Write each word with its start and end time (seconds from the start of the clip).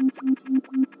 Thank 0.00 0.38
you. 0.48 0.99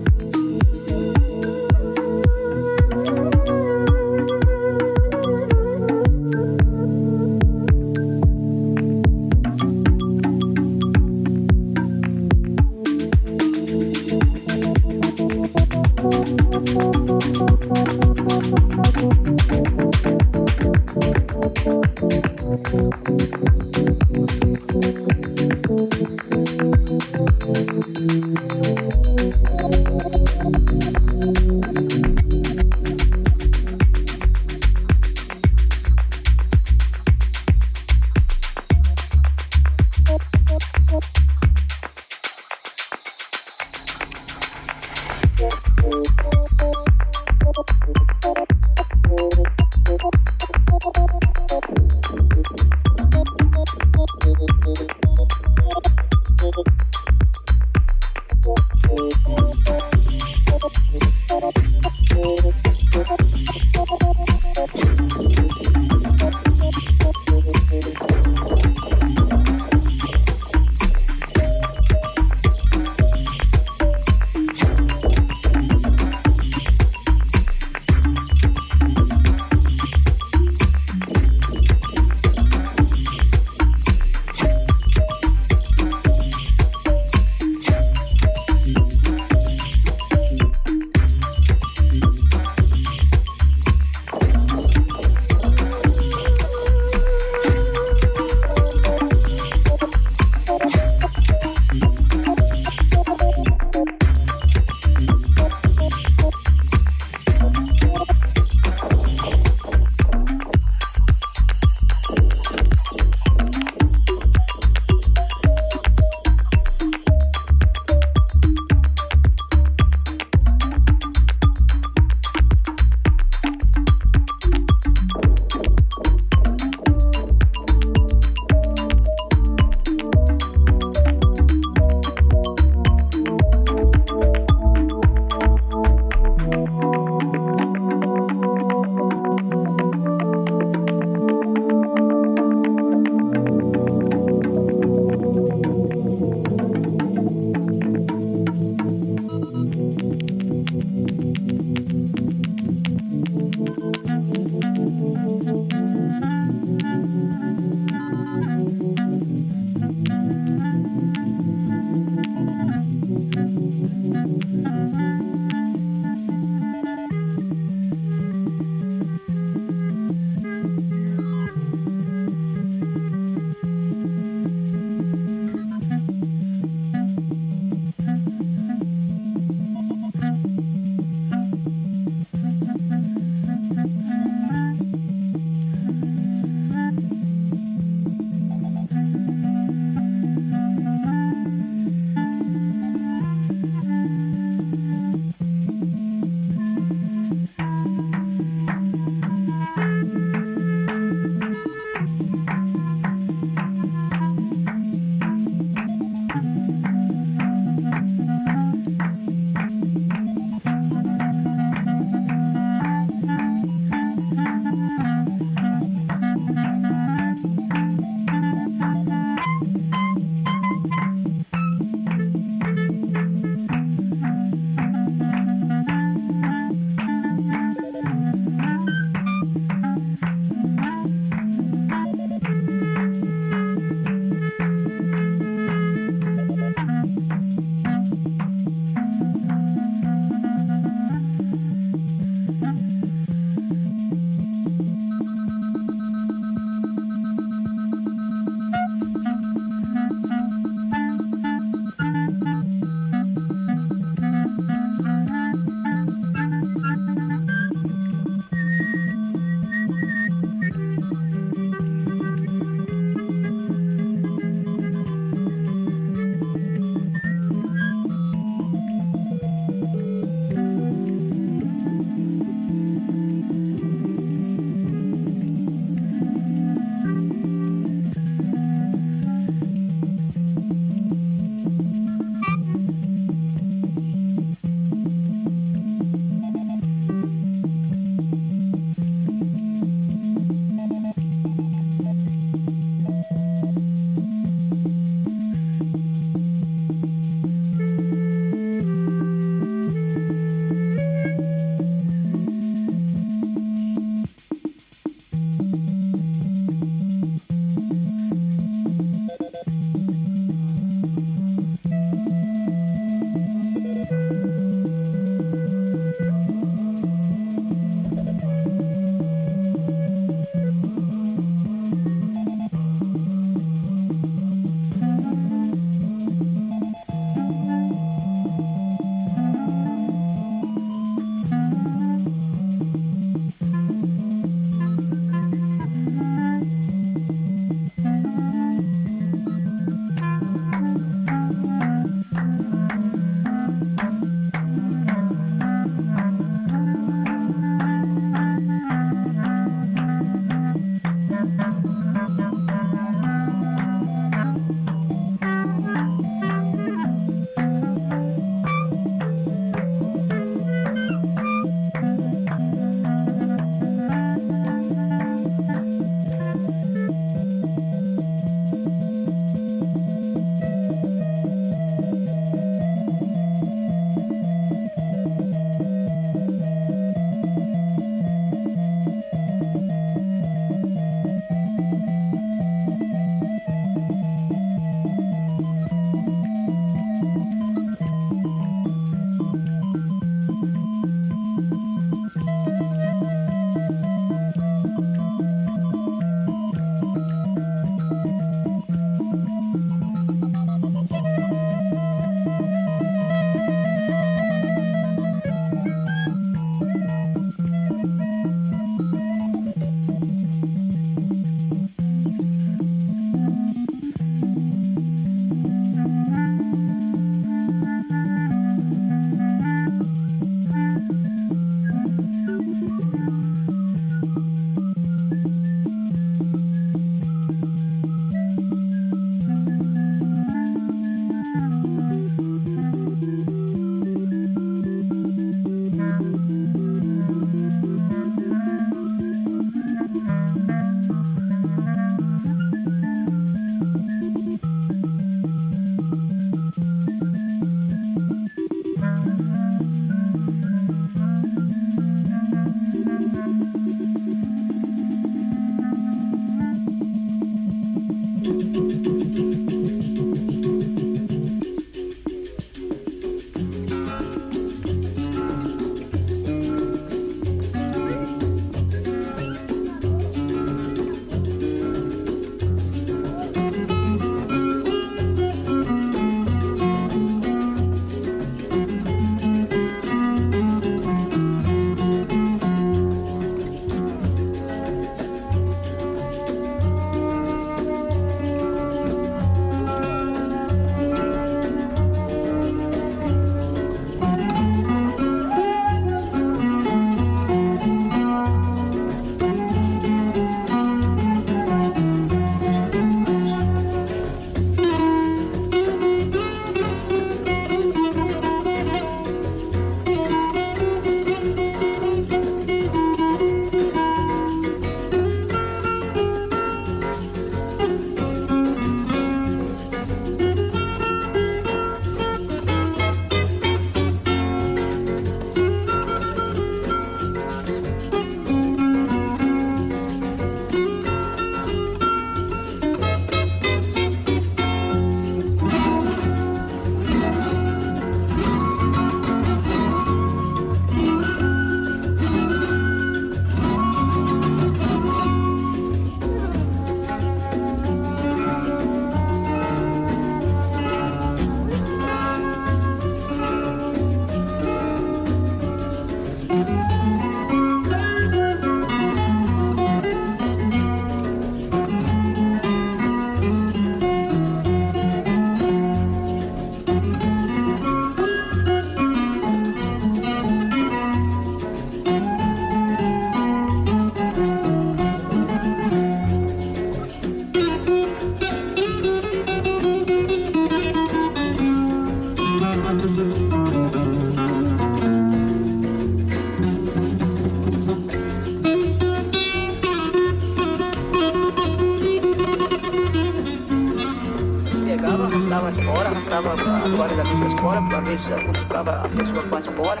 Vezes 598.08 598.24
ficava 598.58 599.02
a 599.02 599.08
pessoa 599.08 599.42
com 599.42 599.56
a 599.56 599.60
espora. 599.60 600.00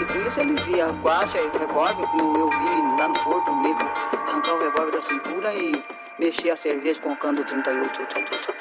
E 0.00 0.04
por 0.04 0.16
isso 0.16 0.40
ele 0.40 0.54
dizia, 0.54 0.86
guacha 1.02 1.38
e 1.38 1.58
revólver, 1.58 2.06
como 2.06 2.38
eu 2.38 2.50
vi 2.50 2.98
lá 2.98 3.08
no 3.08 3.14
porto 3.14 3.54
mesmo, 3.56 3.82
arrancar 4.26 4.54
o 4.54 4.58
revólver 4.58 4.92
da 4.92 5.02
cintura 5.02 5.54
e 5.54 5.84
mexer 6.18 6.50
a 6.50 6.56
cerveja 6.56 7.00
com 7.00 7.12
o 7.12 7.16
cano 7.16 7.44
38. 7.44 7.90
38, 7.90 8.14
38. 8.14 8.51